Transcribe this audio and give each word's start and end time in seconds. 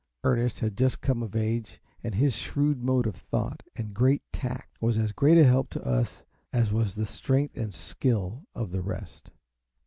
Ernest 0.23 0.61
had 0.61 0.75
just 0.75 0.99
come 1.01 1.21
of 1.21 1.35
age, 1.35 1.79
and 2.03 2.15
his 2.15 2.35
shrewd 2.35 2.81
mode 2.83 3.05
of 3.05 3.15
thought 3.15 3.61
and 3.75 3.93
great 3.93 4.23
tact 4.33 4.81
was 4.81 4.97
as 4.97 5.11
great 5.11 5.37
a 5.37 5.43
help 5.43 5.69
to 5.69 5.85
us 5.87 6.23
as 6.51 6.73
was 6.73 6.95
the 6.95 7.05
strength 7.05 7.55
and 7.55 7.71
skill 7.71 8.47
of 8.55 8.71
the 8.71 8.81
rest. 8.81 9.29